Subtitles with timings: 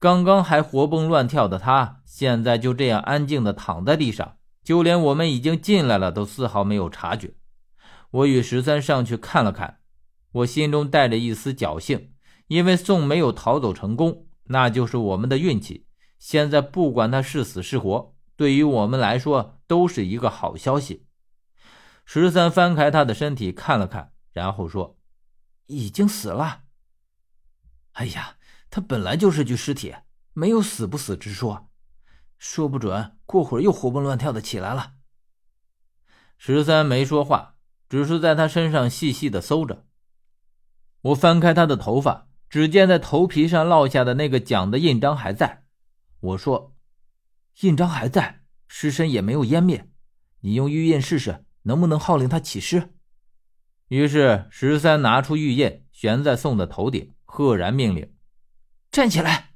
[0.00, 7.34] 刚刚还活蹦乱跳的他，现在就这样安静的躺在地上，就连我们已经进来了都丝毫没有察觉。
[8.10, 9.80] 我与十三上去看了看，
[10.32, 12.12] 我心中带着一丝侥幸，
[12.46, 15.86] 因为宋没有逃走成功，那就是我们的运气。
[16.18, 21.06] 现在不管他是死是活，对于我们来说都是一个好消息。
[22.06, 24.96] 十三翻开他的身体看了看，然后说
[25.68, 26.62] ：“已经死了。”
[27.92, 28.36] 哎呀！
[28.70, 29.94] 他本来就是具尸体，
[30.32, 31.68] 没有死不死之说，
[32.38, 34.92] 说不准过会儿又活蹦乱跳的起来了。
[36.38, 37.56] 十三没说话，
[37.88, 39.84] 只是在他身上细细的搜着。
[41.02, 45.64] 我翻开他的头发，只见在头皮上烙下的那个奖的印章还在。
[46.20, 46.76] 我说
[47.62, 49.90] ：“印章还在，尸身也没有湮灭，
[50.40, 52.94] 你用玉印试试，能不能号令他起尸？”
[53.88, 58.14] 于是十三拿出玉印，悬在宋的头顶，赫然命令。
[58.90, 59.52] 站起来！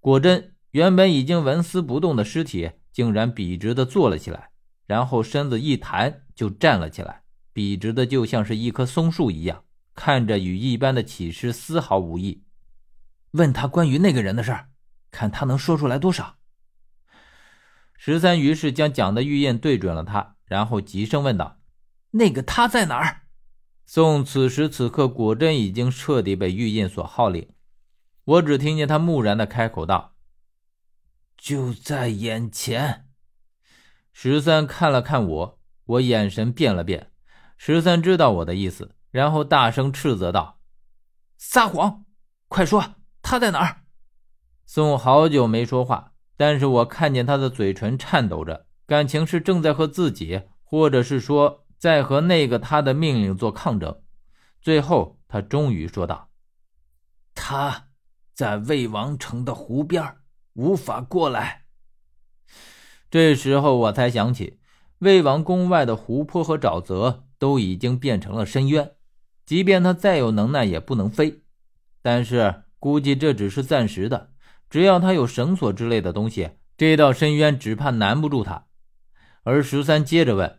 [0.00, 4.50] 果真，原本已经纹丝不动的尸体竟然笔直的坐了起来，
[4.86, 9.62] 然后身子一弹就站了起来，笔直的就像是一棵松树一样，
[9.94, 12.42] 看着与一般的起尸丝毫无异。
[13.30, 14.70] 问他关于那个人的事儿，
[15.12, 16.36] 看他能说出来多少。
[17.96, 21.60] 十三于是将蒋的玉印对准了他，然后急声问道
[22.10, 23.22] ：“那个他在哪儿？”
[23.86, 27.48] 宋此时此刻果真已经彻底被玉印所号令。
[28.24, 30.14] 我只听见他木然的开口道
[31.36, 33.08] ：“就在眼前。”
[34.12, 37.10] 十三看了看我，我眼神变了变。
[37.58, 40.60] 十三知道我的意思，然后大声斥责道
[41.36, 42.04] ：“撒谎！
[42.48, 43.82] 快说，他在哪儿？”
[44.64, 54.00] 宋好久没说话，但是我看见他的嘴唇颤抖着，感情是正在和自己，或者是说在和那个他的命令做抗争。
[54.62, 56.30] 最后，他终于说道
[57.34, 57.88] ：“他。”
[58.34, 60.16] 在魏王城的湖边，
[60.54, 61.66] 无法过来。
[63.08, 64.58] 这时候我才想起，
[64.98, 68.96] 魏王宫外的湖泊和沼泽都已经变成了深渊，
[69.46, 71.44] 即便他再有能耐，也不能飞。
[72.02, 74.32] 但是估计这只是暂时的，
[74.68, 78.66] 只要他有绳索之类的东西，这道深渊只怕难不住他。
[79.44, 80.58] 而十三接着问：“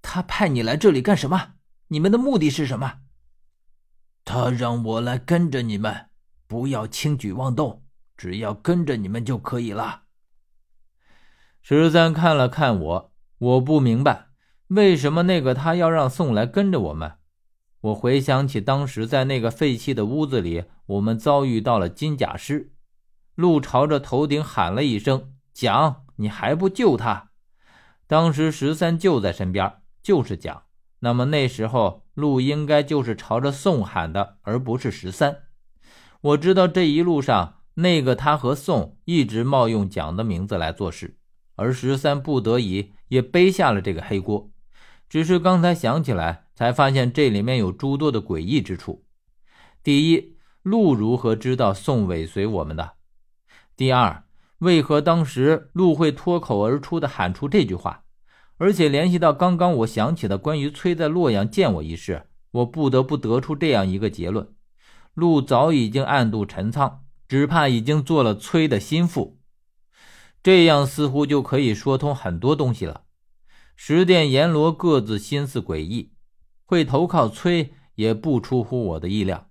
[0.00, 1.54] 他派你来这里干什么？
[1.88, 3.00] 你们的目的是什么？”
[4.24, 6.10] 他让我来跟着你们。
[6.52, 7.82] 不要轻举妄动，
[8.14, 10.02] 只要跟着你们就可以了。
[11.62, 14.26] 十三看了看我，我不明白
[14.66, 17.12] 为什么那个他要让宋来跟着我们。
[17.80, 22.74] 我回想起当时在那个废弃的屋子里，我们遭遇到了金甲师，
[23.34, 27.30] 陆朝着头顶喊了一声：“蒋，你还不救他？”
[28.06, 30.64] 当时十三就在身边，就是蒋。
[30.98, 35.44] 那么那时候陆应该就是朝着宋喊的，而不是十三。
[36.22, 41.16] 我知道这一路上，那个他和宋一直冒用蒋的名字来做事，
[41.56, 44.52] 而十三不得已也背下了这个黑锅。
[45.08, 49.04] 只是刚才想起来，才发现这里面有诸多的诡异之处。
[49.82, 52.92] 第一，陆如何知道宋尾随我们的？
[53.76, 54.22] 第二，
[54.58, 58.04] 为何当时陆会脱口而出的喊出这句话？
[58.58, 64.46] 而且联系到刚刚我想起的关于崔在洛阳见我一事，我不得不得出这样一个结论。
[65.14, 69.38] 陆早已经暗度陈仓，只怕已经做了崔的心腹。
[70.42, 73.02] 这样似乎就可以说通很多东西了。
[73.76, 76.12] 十殿阎罗各自心思诡异，
[76.64, 79.50] 会投靠崔也不出乎我的意料。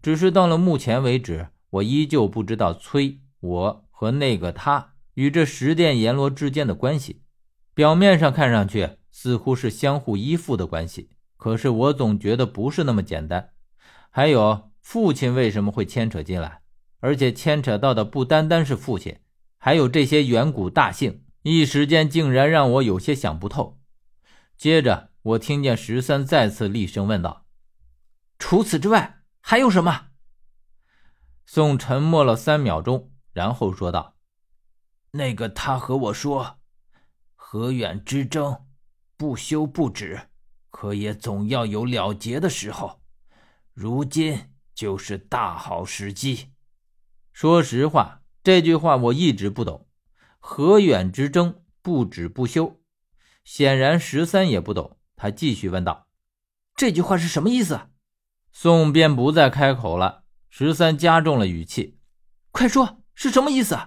[0.00, 7.22] 只是到了目前为止，我依旧不知道崔我和那个他与这十殿阎罗之间的关系。
[7.74, 13.50] 表面上看上去似乎是相互依附的关系，可是我总觉得不是那么简单。
[14.08, 14.71] 还有。
[14.82, 16.60] 父亲为什么会牵扯进来？
[17.00, 19.18] 而且牵扯到的不单单是父亲，
[19.58, 21.24] 还有这些远古大姓。
[21.42, 23.80] 一时间竟然让我有些想不透。
[24.56, 27.46] 接着，我听见十三再次厉声问道
[28.38, 30.10] ：“除此之外，还有什么？”
[31.44, 34.16] 宋沉默了三秒钟，然后说道
[35.10, 36.60] ：“那个他和我说，
[37.34, 38.66] 河远之争
[39.16, 40.28] 不休不止，
[40.70, 43.02] 可也总要有了结的时候。
[43.72, 44.50] 如今。”
[44.82, 46.48] 就是大好时机。
[47.32, 49.86] 说实话，这句话我一直不懂。
[50.40, 52.80] 河远之争不止不休，
[53.44, 54.98] 显然十三也不懂。
[55.14, 56.08] 他继续问道
[56.74, 57.82] ：“这句话是什么意思？”
[58.50, 60.24] 宋便不再开口了。
[60.50, 62.00] 十三加重了语气
[62.50, 63.78] ：“快说，是什么意思？”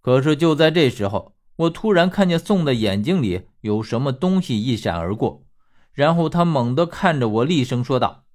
[0.00, 5.44] 可是就在这时候，我突然看见宋的眼睛里有什么东西一闪而过，
[5.92, 8.26] 然后他猛地看着我，厉声说道：“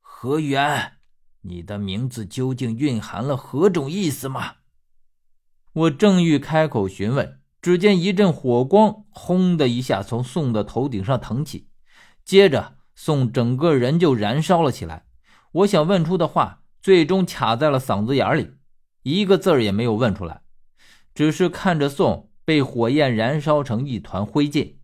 [0.00, 0.94] 河远。”
[1.42, 4.56] 你的名字究竟蕴含了何种意思吗？
[5.72, 11.68] 我正欲开口询问，只见一阵火光轰的一下从宋的头顶上腾起，
[12.24, 15.06] 接着宋整个人就燃烧了起来。
[15.52, 18.54] 我想问出的话，最终卡在了嗓子眼里，
[19.02, 20.42] 一个字儿也没有问出来，
[21.14, 24.77] 只是看着宋被火焰燃烧成一团灰烬。